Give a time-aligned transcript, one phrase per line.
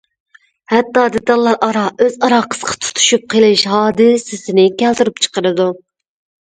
[0.71, 5.75] ھەتتا دېتاللار ئارا ئۆز ئارا قىسقا تۇتۇشۇپ قېلىش ھادىسىسىنى كەلتۈرۈپ چىقىرىدۇ.